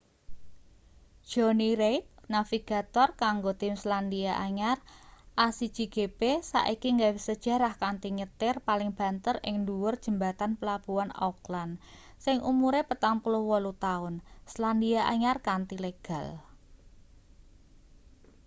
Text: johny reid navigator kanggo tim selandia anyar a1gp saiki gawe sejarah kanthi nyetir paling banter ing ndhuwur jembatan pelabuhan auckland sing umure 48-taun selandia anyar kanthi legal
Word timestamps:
johny 1.31 1.69
reid 1.81 2.05
navigator 2.35 3.09
kanggo 3.23 3.51
tim 3.61 3.73
selandia 3.81 4.33
anyar 4.47 4.77
a1gp 5.45 6.21
saiki 6.51 6.89
gawe 7.01 7.19
sejarah 7.27 7.73
kanthi 7.83 8.09
nyetir 8.17 8.55
paling 8.67 8.91
banter 8.99 9.35
ing 9.47 9.55
ndhuwur 9.63 9.95
jembatan 10.05 10.51
pelabuhan 10.59 11.11
auckland 11.27 11.73
sing 12.25 12.37
umure 12.51 12.81
48-taun 12.91 14.13
selandia 14.51 15.01
anyar 15.13 15.37
kanthi 15.47 15.75
legal 15.85 16.27